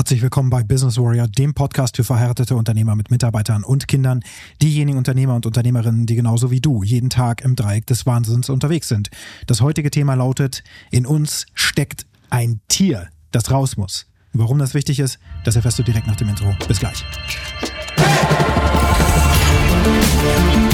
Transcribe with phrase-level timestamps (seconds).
[0.00, 4.22] Herzlich willkommen bei Business Warrior, dem Podcast für verhärtete Unternehmer mit Mitarbeitern und Kindern,
[4.62, 8.88] diejenigen Unternehmer und Unternehmerinnen, die genauso wie du jeden Tag im Dreieck des Wahnsinns unterwegs
[8.88, 9.10] sind.
[9.46, 14.06] Das heutige Thema lautet, in uns steckt ein Tier, das raus muss.
[14.32, 16.56] Warum das wichtig ist, das erfährst du direkt nach dem Intro.
[16.66, 17.04] Bis gleich.
[20.64, 20.69] Ja,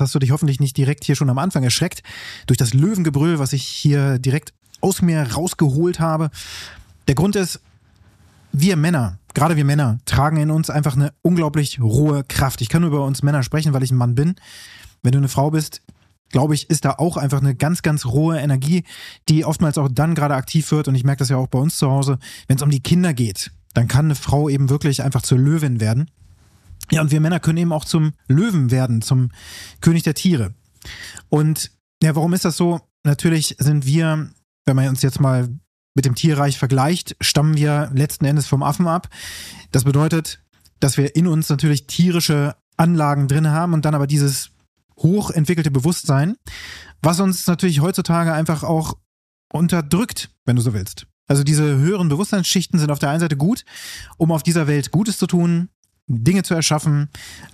[0.00, 2.02] jetzt hast du dich hoffentlich nicht direkt hier schon am Anfang erschreckt
[2.46, 6.30] durch das Löwengebrüll, was ich hier direkt aus mir rausgeholt habe.
[7.06, 7.60] Der Grund ist,
[8.52, 12.62] wir Männer, gerade wir Männer, tragen in uns einfach eine unglaublich rohe Kraft.
[12.62, 14.36] Ich kann nur über uns Männer sprechen, weil ich ein Mann bin.
[15.02, 15.82] Wenn du eine Frau bist,
[16.30, 18.84] glaube ich, ist da auch einfach eine ganz, ganz rohe Energie,
[19.28, 20.88] die oftmals auch dann gerade aktiv wird.
[20.88, 23.12] Und ich merke das ja auch bei uns zu Hause, wenn es um die Kinder
[23.12, 23.50] geht.
[23.74, 26.10] Dann kann eine Frau eben wirklich einfach zur Löwin werden.
[26.90, 29.30] Ja, und wir Männer können eben auch zum Löwen werden, zum
[29.80, 30.54] König der Tiere.
[31.28, 31.70] Und
[32.02, 32.80] ja, warum ist das so?
[33.04, 34.30] Natürlich sind wir,
[34.66, 35.48] wenn man uns jetzt mal
[35.94, 39.08] mit dem Tierreich vergleicht, stammen wir letzten Endes vom Affen ab.
[39.72, 40.42] Das bedeutet,
[40.80, 44.50] dass wir in uns natürlich tierische Anlagen drin haben und dann aber dieses
[44.98, 46.36] hochentwickelte Bewusstsein,
[47.02, 48.94] was uns natürlich heutzutage einfach auch
[49.52, 51.06] unterdrückt, wenn du so willst.
[51.26, 53.64] Also diese höheren Bewusstseinsschichten sind auf der einen Seite gut,
[54.16, 55.68] um auf dieser Welt Gutes zu tun,
[56.06, 57.08] Dinge zu erschaffen,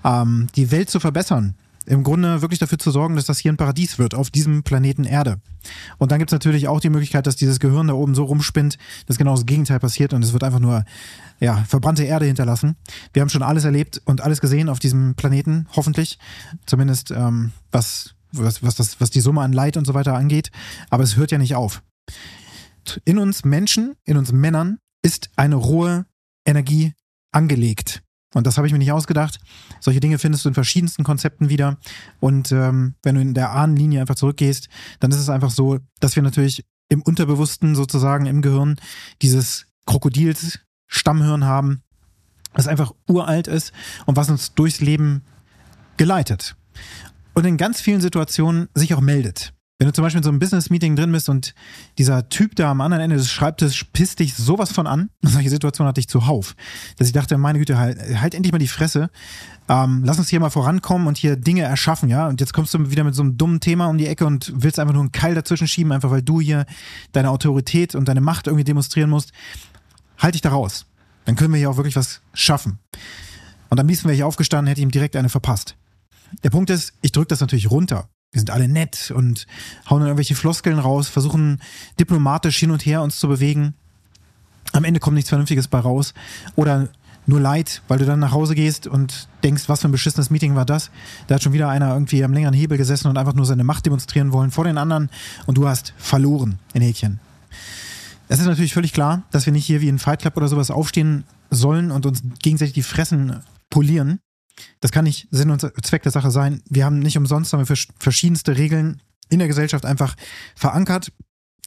[0.05, 1.57] ähm, die Welt zu verbessern.
[1.87, 5.05] Im Grunde wirklich dafür zu sorgen, dass das hier ein Paradies wird auf diesem Planeten
[5.05, 5.41] Erde.
[5.99, 8.77] Und dann gibt es natürlich auch die Möglichkeit, dass dieses Gehirn da oben so rumspinnt,
[9.07, 10.85] dass genau das Gegenteil passiert und es wird einfach nur
[11.39, 12.75] ja, verbrannte Erde hinterlassen.
[13.13, 16.19] Wir haben schon alles erlebt und alles gesehen auf diesem Planeten, hoffentlich.
[16.67, 20.51] Zumindest ähm, was, was, was, das, was die Summe an Leid und so weiter angeht.
[20.91, 21.83] Aber es hört ja nicht auf.
[23.05, 26.07] In uns Menschen, in uns Männern ist eine rohe
[26.45, 26.95] Energie
[27.31, 28.03] angelegt.
[28.35, 29.39] Und das habe ich mir nicht ausgedacht.
[29.81, 31.79] Solche Dinge findest du in verschiedensten Konzepten wieder.
[32.21, 34.69] Und ähm, wenn du in der Ahnenlinie einfach zurückgehst,
[35.01, 38.77] dann ist es einfach so, dass wir natürlich im Unterbewussten sozusagen im Gehirn
[39.23, 41.83] dieses Krokodils Stammhirn haben,
[42.55, 43.73] das einfach uralt ist
[44.07, 45.23] und was uns durchs Leben
[45.97, 46.57] geleitet.
[47.35, 49.53] Und in ganz vielen Situationen sich auch meldet.
[49.79, 51.55] Wenn du zum Beispiel in so einem Business-Meeting drin bist und
[51.99, 55.89] dieser Typ da am anderen Ende des Schreibtisches pisst dich sowas von an, solche Situationen
[55.89, 56.57] hatte ich zuhauf,
[56.97, 59.11] dass ich dachte, meine Güte, halt, halt endlich mal die Fresse,
[59.69, 62.91] ähm, lass uns hier mal vorankommen und hier Dinge erschaffen, ja, und jetzt kommst du
[62.91, 65.35] wieder mit so einem dummen Thema um die Ecke und willst einfach nur einen Keil
[65.35, 66.65] dazwischen schieben, einfach weil du hier
[67.13, 69.33] deine Autorität und deine Macht irgendwie demonstrieren musst,
[70.17, 70.87] halt dich da raus.
[71.27, 72.79] Dann können wir hier auch wirklich was schaffen.
[73.69, 75.77] Und am liebsten wäre ich aufgestanden, hätte ihm direkt eine verpasst.
[76.45, 79.47] Der Punkt ist, ich drücke das natürlich runter wir sind alle nett und
[79.89, 81.59] hauen dann irgendwelche Floskeln raus, versuchen
[81.99, 83.73] diplomatisch hin und her uns zu bewegen.
[84.73, 86.13] Am Ende kommt nichts Vernünftiges bei raus.
[86.55, 86.91] Oder
[87.25, 90.55] nur Leid, weil du dann nach Hause gehst und denkst, was für ein beschissenes Meeting
[90.55, 90.91] war das?
[91.29, 93.87] Da hat schon wieder einer irgendwie am längeren Hebel gesessen und einfach nur seine Macht
[93.87, 95.09] demonstrieren wollen vor den anderen
[95.47, 97.21] und du hast verloren in Häkchen.
[98.29, 100.71] Es ist natürlich völlig klar, dass wir nicht hier wie in Fight Club oder sowas
[100.71, 104.21] aufstehen sollen und uns gegenseitig die Fressen polieren.
[104.81, 106.63] Das kann nicht Sinn und Zweck der Sache sein.
[106.69, 110.15] Wir haben nicht umsonst haben wir verschiedenste Regeln in der Gesellschaft einfach
[110.55, 111.13] verankert,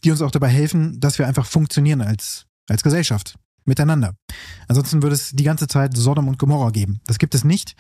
[0.04, 3.36] die uns auch dabei helfen, dass wir einfach funktionieren als, als Gesellschaft
[3.66, 4.16] miteinander.
[4.68, 7.02] Ansonsten würde es die ganze Zeit Sodom und Gomorra geben.
[7.06, 7.76] Das gibt es nicht.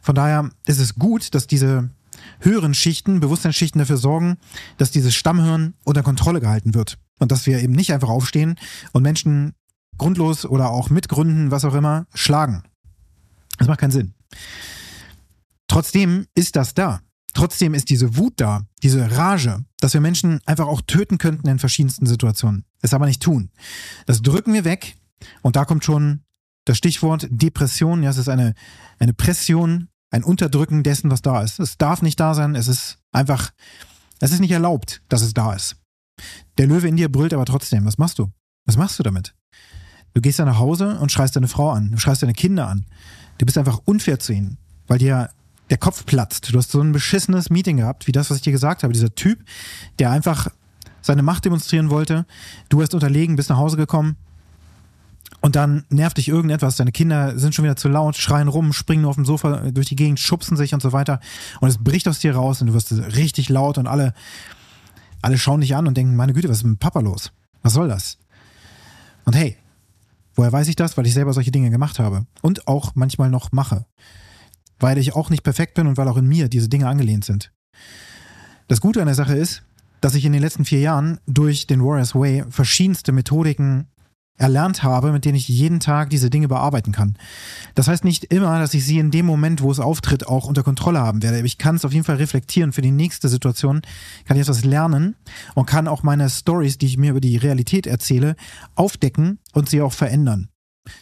[0.00, 1.90] Von daher ist es gut, dass diese
[2.40, 4.38] höheren Schichten, Bewusstseinsschichten dafür sorgen,
[4.76, 6.98] dass dieses Stammhirn unter Kontrolle gehalten wird.
[7.18, 8.56] Und dass wir eben nicht einfach aufstehen
[8.92, 9.54] und Menschen
[9.96, 12.64] grundlos oder auch mit Gründen, was auch immer, schlagen.
[13.58, 14.14] Das macht keinen Sinn.
[15.68, 17.00] Trotzdem ist das da.
[17.34, 21.58] Trotzdem ist diese Wut da, diese Rage, dass wir Menschen einfach auch töten könnten in
[21.58, 22.66] verschiedensten Situationen.
[22.82, 23.50] Es aber nicht tun.
[24.06, 24.96] Das drücken wir weg
[25.40, 26.24] und da kommt schon
[26.66, 28.02] das Stichwort Depression.
[28.02, 28.54] Ja, es ist eine,
[28.98, 31.58] eine Pression, ein Unterdrücken dessen, was da ist.
[31.58, 32.54] Es darf nicht da sein.
[32.54, 33.50] Es ist einfach,
[34.20, 35.76] es ist nicht erlaubt, dass es da ist.
[36.58, 37.86] Der Löwe in dir brüllt aber trotzdem.
[37.86, 38.30] Was machst du?
[38.66, 39.34] Was machst du damit?
[40.14, 41.92] Du gehst dann nach Hause und schreist deine Frau an.
[41.92, 42.84] Du schreist deine Kinder an.
[43.38, 45.30] Du bist einfach unfair zu ihnen, weil dir
[45.70, 46.52] der Kopf platzt.
[46.52, 48.92] Du hast so ein beschissenes Meeting gehabt, wie das, was ich dir gesagt habe.
[48.92, 49.42] Dieser Typ,
[49.98, 50.48] der einfach
[51.00, 52.26] seine Macht demonstrieren wollte.
[52.68, 54.16] Du hast unterlegen, bist nach Hause gekommen.
[55.40, 56.76] Und dann nervt dich irgendetwas.
[56.76, 59.96] Deine Kinder sind schon wieder zu laut, schreien rum, springen auf dem Sofa durch die
[59.96, 61.18] Gegend, schubsen sich und so weiter.
[61.60, 64.14] Und es bricht aus dir raus und du wirst richtig laut und alle,
[65.20, 67.32] alle schauen dich an und denken, meine Güte, was ist mit Papa los?
[67.62, 68.18] Was soll das?
[69.24, 69.56] Und hey,
[70.34, 70.96] woher weiß ich das?
[70.96, 72.26] Weil ich selber solche Dinge gemacht habe.
[72.40, 73.86] Und auch manchmal noch mache
[74.82, 77.52] weil ich auch nicht perfekt bin und weil auch in mir diese Dinge angelehnt sind.
[78.68, 79.62] Das Gute an der Sache ist,
[80.00, 83.86] dass ich in den letzten vier Jahren durch den Warriors Way verschiedenste Methodiken
[84.38, 87.16] erlernt habe, mit denen ich jeden Tag diese Dinge bearbeiten kann.
[87.74, 90.62] Das heißt nicht immer, dass ich sie in dem Moment, wo es auftritt, auch unter
[90.62, 91.40] Kontrolle haben werde.
[91.46, 93.82] Ich kann es auf jeden Fall reflektieren für die nächste Situation,
[94.24, 95.16] kann ich etwas lernen
[95.54, 98.36] und kann auch meine Stories, die ich mir über die Realität erzähle,
[98.74, 100.48] aufdecken und sie auch verändern.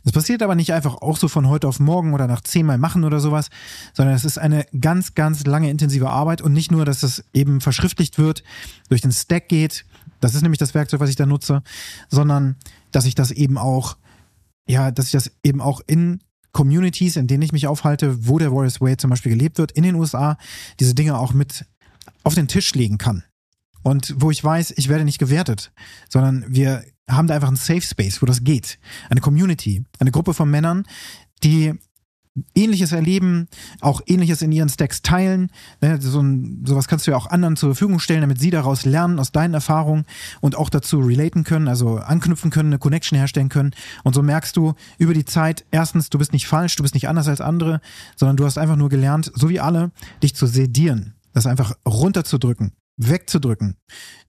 [0.05, 3.05] Das passiert aber nicht einfach auch so von heute auf morgen oder nach zehnmal machen
[3.05, 3.49] oder sowas,
[3.95, 7.63] sondern es ist eine ganz, ganz lange intensive Arbeit und nicht nur, dass es eben
[7.63, 8.43] verschriftlicht wird,
[8.89, 9.87] durch den Stack geht,
[10.21, 11.63] das ist nämlich das Werkzeug, was ich da nutze,
[12.09, 12.57] sondern
[12.93, 13.97] dass ich das eben auch,
[14.67, 16.21] ja, dass ich das eben auch in
[16.53, 19.83] Communities, in denen ich mich aufhalte, wo der Warriors Way zum Beispiel gelebt wird, in
[19.83, 20.37] den USA,
[20.81, 21.65] diese Dinge auch mit
[22.25, 23.23] auf den Tisch legen kann.
[23.83, 25.73] Und wo ich weiß, ich werde nicht gewertet,
[26.09, 28.79] sondern wir haben da einfach einen Safe Space, wo das geht.
[29.09, 30.85] Eine Community, eine Gruppe von Männern,
[31.43, 31.75] die
[32.55, 33.49] Ähnliches erleben,
[33.81, 35.51] auch Ähnliches in ihren Stacks teilen.
[35.81, 38.85] Ne, so ein, sowas kannst du ja auch anderen zur Verfügung stellen, damit sie daraus
[38.85, 40.05] lernen, aus deinen Erfahrungen
[40.41, 43.73] und auch dazu relaten können, also anknüpfen können, eine Connection herstellen können.
[44.05, 47.09] Und so merkst du über die Zeit, erstens, du bist nicht falsch, du bist nicht
[47.09, 47.81] anders als andere,
[48.15, 49.91] sondern du hast einfach nur gelernt, so wie alle,
[50.23, 53.77] dich zu sedieren, das einfach runterzudrücken, wegzudrücken.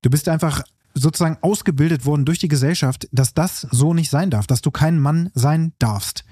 [0.01, 0.63] Du bist einfach
[0.95, 4.99] sozusagen ausgebildet worden durch die Gesellschaft, dass das so nicht sein darf, dass du kein
[4.99, 6.25] Mann sein darfst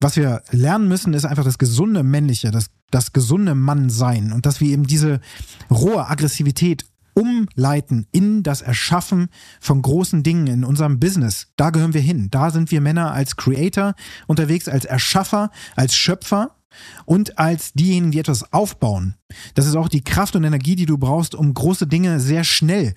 [0.00, 4.60] was wir lernen müssen, ist einfach das gesunde Männliche, das, das gesunde Mannsein und dass
[4.60, 5.20] wir eben diese
[5.70, 6.84] rohe Aggressivität
[7.14, 9.28] umleiten in das Erschaffen
[9.60, 11.48] von großen Dingen in unserem Business.
[11.56, 12.28] Da gehören wir hin.
[12.30, 13.94] Da sind wir Männer als Creator
[14.28, 16.54] unterwegs, als Erschaffer, als Schöpfer
[17.06, 19.16] und als diejenigen, die etwas aufbauen.
[19.54, 22.94] Das ist auch die Kraft und Energie, die du brauchst, um große Dinge sehr schnell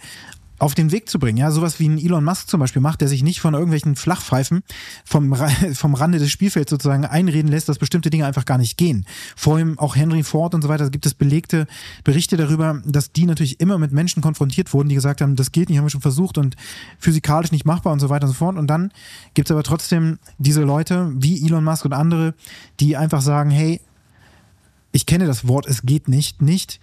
[0.61, 1.39] auf den Weg zu bringen.
[1.39, 4.61] Ja, sowas wie ein Elon Musk zum Beispiel macht, der sich nicht von irgendwelchen Flachpfeifen
[5.03, 5.35] vom,
[5.73, 9.05] vom Rande des Spielfelds sozusagen einreden lässt, dass bestimmte Dinge einfach gar nicht gehen.
[9.35, 11.65] Vor allem auch Henry Ford und so weiter, gibt es belegte
[12.03, 15.69] Berichte darüber, dass die natürlich immer mit Menschen konfrontiert wurden, die gesagt haben, das geht
[15.69, 16.55] nicht, haben wir schon versucht und
[16.99, 18.55] physikalisch nicht machbar und so weiter und so fort.
[18.55, 18.91] Und dann
[19.33, 22.35] gibt es aber trotzdem diese Leute wie Elon Musk und andere,
[22.79, 23.81] die einfach sagen, hey,
[24.91, 26.79] ich kenne das Wort, es geht nicht, nicht.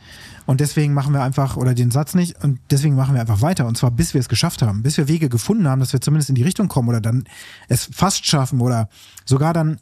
[0.47, 3.67] Und deswegen machen wir einfach, oder den Satz nicht, und deswegen machen wir einfach weiter.
[3.67, 6.31] Und zwar bis wir es geschafft haben, bis wir Wege gefunden haben, dass wir zumindest
[6.31, 7.25] in die Richtung kommen oder dann
[7.69, 8.89] es fast schaffen oder
[9.25, 9.79] sogar dann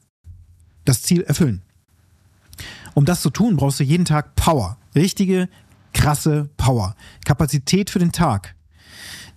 [0.85, 1.63] das Ziel erfüllen.
[2.95, 4.79] Um das zu tun, brauchst du jeden Tag Power.
[4.95, 5.49] Richtige,
[5.93, 6.97] krasse Power.
[7.25, 8.55] Kapazität für den Tag.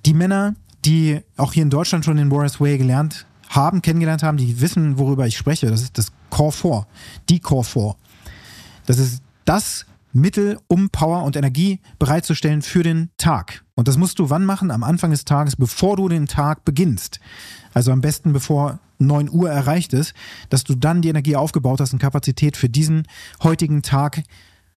[0.06, 0.56] Die Männer,
[0.86, 4.98] die auch hier in Deutschland schon den Warriors Way gelernt haben, kennengelernt haben, die wissen,
[4.98, 5.70] worüber ich spreche.
[5.70, 6.88] Das ist das Core 4.
[7.28, 7.96] Die Core 4.
[8.90, 13.64] Das ist das Mittel, um Power und Energie bereitzustellen für den Tag.
[13.76, 14.72] Und das musst du wann machen?
[14.72, 17.20] Am Anfang des Tages, bevor du den Tag beginnst.
[17.72, 20.16] Also am besten bevor 9 Uhr erreicht ist,
[20.50, 23.08] dass du dann die Energie aufgebaut hast und Kapazität für diesen
[23.44, 24.24] heutigen Tag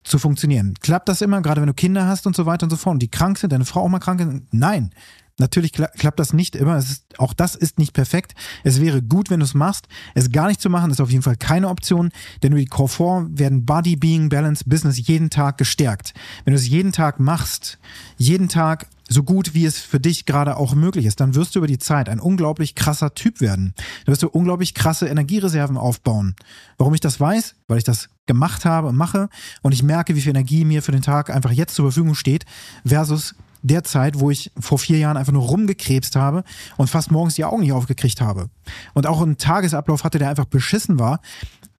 [0.04, 0.74] zu funktionieren.
[0.82, 3.04] Klappt das immer, gerade wenn du Kinder hast und so weiter und so fort und
[3.04, 4.42] die krank sind, deine Frau auch mal krank ist?
[4.50, 4.90] Nein.
[5.40, 6.78] Natürlich kla klappt das nicht immer.
[6.78, 8.36] Ist, auch das ist nicht perfekt.
[8.64, 9.88] Es wäre gut, wenn du es machst.
[10.14, 12.12] Es gar nicht zu machen, ist auf jeden Fall keine Option,
[12.44, 16.14] denn durch die Core 4 werden Body, Being, Balance, Business jeden Tag gestärkt.
[16.44, 17.80] Wenn du es jeden Tag machst,
[18.18, 21.60] jeden Tag so gut wie es für dich gerade auch möglich ist, dann wirst du
[21.60, 23.74] über die Zeit ein unglaublich krasser Typ werden.
[24.06, 26.36] Dann wirst du unglaublich krasse Energiereserven aufbauen.
[26.78, 27.56] Warum ich das weiß?
[27.68, 29.28] Weil ich das gemacht habe und mache
[29.64, 32.46] und ich merke, wie viel Energie mir für den Tag einfach jetzt zur Verfügung steht
[32.86, 36.44] versus der Zeit, wo ich vor vier Jahren einfach nur rumgekrebst habe
[36.78, 38.50] und fast morgens die Augen nicht aufgekriegt habe.
[38.94, 41.20] Und auch einen Tagesablauf hatte, der einfach beschissen war.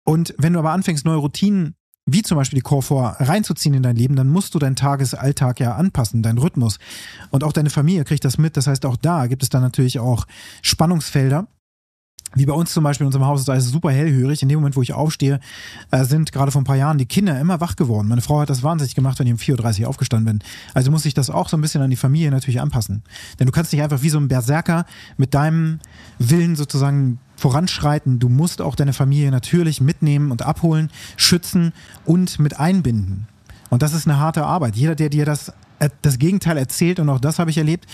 [0.05, 1.75] Und wenn du aber anfängst, neue Routinen
[2.07, 5.61] wie zum Beispiel die Core 4 reinzuziehen in dein Leben, dann musst du deinen Tagesalltag
[5.61, 6.79] ja anpassen, deinen Rhythmus.
[7.31, 8.57] Und auch deine Familie kriegt das mit.
[8.57, 10.27] Das heißt, auch da gibt es dann natürlich auch
[10.63, 11.47] Spannungsfelder,
[12.35, 14.43] wie bei uns zum Beispiel in unserem Haus ist alles super hellhörig.
[14.43, 15.41] In dem Moment, wo ich aufstehe,
[15.91, 18.09] äh, sind gerade vor ein paar Jahren die Kinder immer wach geworden.
[18.09, 20.49] Meine Frau hat das wahnsinnig gemacht, wenn ich um 4.30 Uhr aufgestanden bin.
[20.75, 23.03] Also muss ich das auch so ein bisschen an die Familie natürlich anpassen.
[23.39, 25.81] Denn du kannst nicht einfach wie so ein Berserker mit deinem
[26.19, 28.19] Willen sozusagen voranschreiten.
[28.19, 31.73] Du musst auch deine Familie natürlich mitnehmen und abholen, schützen
[32.05, 33.27] und mit einbinden.
[33.71, 34.77] Und das ist eine harte Arbeit.
[34.77, 35.53] Jeder, der dir das
[36.03, 37.87] das Gegenteil erzählt, und auch das habe ich erlebt,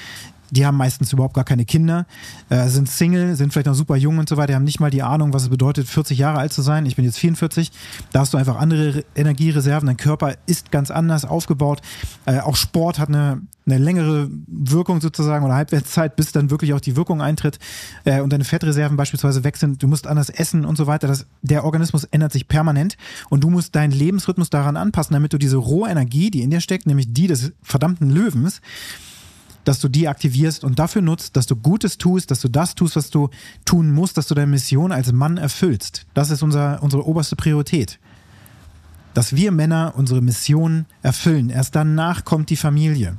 [0.51, 2.07] die haben meistens überhaupt gar keine Kinder,
[2.49, 5.03] äh, sind Single, sind vielleicht noch super jung und so weiter, haben nicht mal die
[5.03, 6.87] Ahnung, was es bedeutet, 40 Jahre alt zu sein.
[6.87, 7.73] Ich bin jetzt 44,
[8.13, 11.81] da hast du einfach andere Energiereserven, dein Körper ist ganz anders aufgebaut.
[12.27, 16.81] Äh, auch Sport hat eine, eine längere Wirkung sozusagen oder Halbwertszeit, bis dann wirklich auch
[16.81, 17.59] die Wirkung eintritt
[18.05, 19.83] äh, und deine Fettreserven beispielsweise weg sind.
[19.83, 21.09] Du musst anders essen und so weiter.
[21.09, 22.97] Das, der Organismus ändert sich permanent
[23.29, 26.87] und du musst deinen Lebensrhythmus daran anpassen, damit du diese Rohenergie, die in dir steckt,
[26.87, 28.61] nämlich die des verdammten Löwens,
[29.65, 32.95] dass du die aktivierst und dafür nutzt, dass du Gutes tust, dass du das tust,
[32.95, 33.31] was du
[33.65, 36.07] tun musst, dass du deine Mission als Mann erfüllst.
[36.15, 37.99] Das ist unser, unsere oberste Priorität.
[39.13, 41.51] Dass wir Männer unsere Mission erfüllen.
[41.51, 43.19] Erst danach kommt die Familie.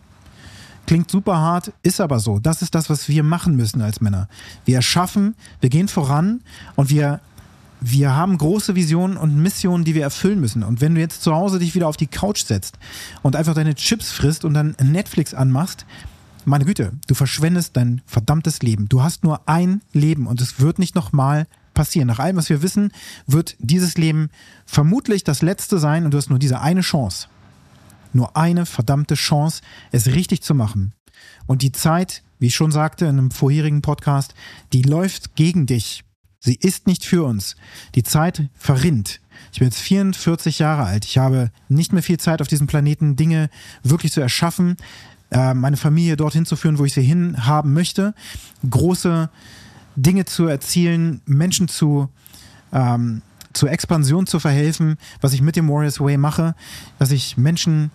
[0.88, 2.40] Klingt super hart, ist aber so.
[2.40, 4.30] Das ist das, was wir machen müssen als Männer.
[4.66, 6.42] Wir erschaffen, wir gehen voran
[6.76, 7.20] und wir
[7.80, 10.64] wir haben große Visionen und Missionen, die wir erfüllen müssen.
[10.64, 12.80] Und wenn du jetzt zu Hause dich wieder auf die Couch setzt
[13.22, 15.86] und einfach deine Chips frisst und dann Netflix anmachst,
[16.46, 18.90] meine Güte, du verschwendest dein verdammtes Leben.
[18.90, 22.08] Du hast nur ein Leben und es wird nicht nochmal passieren.
[22.08, 22.92] Nach allem, was wir wissen,
[23.28, 24.30] wird dieses Leben
[24.66, 27.28] vermutlich das letzte sein und du hast nur diese eine Chance.
[28.18, 30.96] Nur eine verdammte Chance, es richtig zu machen.
[31.46, 34.34] Und die Zeit, wie ich schon sagte in einem vorherigen Podcast,
[34.74, 36.04] die läuft gegen dich.
[36.40, 37.56] Sie ist nicht für uns.
[37.94, 39.22] Die Zeit verrinnt.
[39.54, 41.06] Ich bin jetzt 44 Jahre alt.
[41.06, 43.52] Ich habe nicht mehr viel Zeit auf diesem Planeten, Dinge
[43.84, 44.78] wirklich zu erschaffen,
[45.30, 48.16] äh, meine Familie dorthin zu führen, wo ich sie hin haben möchte,
[48.68, 49.30] große
[49.96, 52.10] Dinge zu erzielen, Menschen zu
[52.74, 53.22] ähm,
[53.54, 56.56] zur Expansion zu verhelfen, was ich mit dem Warriors Way mache,
[57.00, 57.92] dass ich Menschen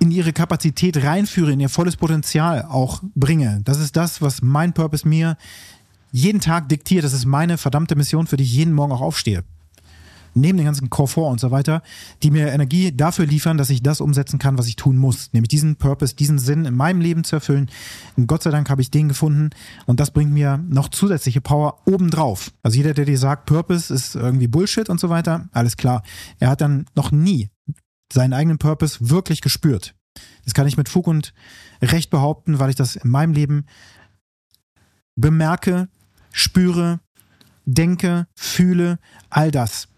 [0.00, 3.60] in ihre Kapazität reinführe, in ihr volles Potenzial auch bringe.
[3.64, 5.36] Das ist das, was mein Purpose mir
[6.10, 7.04] jeden Tag diktiert.
[7.04, 9.44] Das ist meine verdammte Mission, für die ich jeden Morgen auch aufstehe.
[10.32, 11.82] Neben den ganzen Komfort und so weiter,
[12.22, 15.30] die mir Energie dafür liefern, dass ich das umsetzen kann, was ich tun muss.
[15.32, 17.68] Nämlich diesen Purpose, diesen Sinn in meinem Leben zu erfüllen.
[18.16, 19.50] Und Gott sei Dank habe ich den gefunden
[19.86, 22.52] und das bringt mir noch zusätzliche Power obendrauf.
[22.62, 26.04] Also jeder, der dir sagt, Purpose ist irgendwie Bullshit und so weiter, alles klar.
[26.38, 27.50] Er hat dann noch nie
[28.12, 29.94] seinen eigenen Purpose wirklich gespürt.
[30.44, 31.32] Das kann ich mit Fug und
[31.82, 33.66] Recht behaupten, weil ich das in meinem Leben
[35.16, 35.88] bemerke,
[36.32, 37.00] spüre,
[37.64, 38.98] denke, fühle,
[39.28, 39.88] all das.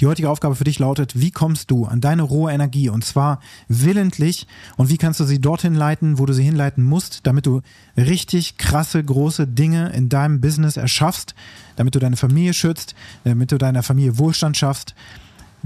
[0.00, 3.40] Die heutige Aufgabe für dich lautet, wie kommst du an deine rohe Energie und zwar
[3.68, 7.62] willentlich und wie kannst du sie dorthin leiten, wo du sie hinleiten musst, damit du
[7.96, 11.34] richtig krasse, große Dinge in deinem Business erschaffst,
[11.76, 14.94] damit du deine Familie schützt, damit du deiner Familie Wohlstand schaffst.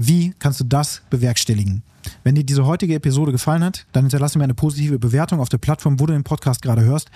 [0.03, 1.83] Wie kannst du das bewerkstelligen?
[2.23, 5.59] Wenn dir diese heutige Episode gefallen hat, dann hinterlasse mir eine positive Bewertung auf der
[5.59, 7.11] Plattform, wo du den Podcast gerade hörst.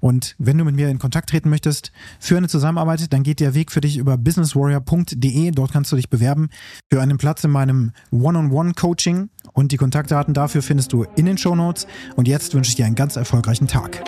[0.00, 3.54] Und wenn du mit mir in Kontakt treten möchtest für eine Zusammenarbeit, dann geht der
[3.54, 5.52] Weg für dich über businesswarrior.de.
[5.52, 6.48] Dort kannst du dich bewerben
[6.92, 9.30] für einen Platz in meinem One-on-One-Coaching.
[9.52, 11.86] Und die Kontaktdaten dafür findest du in den Show Notes.
[12.16, 14.02] Und jetzt wünsche ich dir einen ganz erfolgreichen Tag.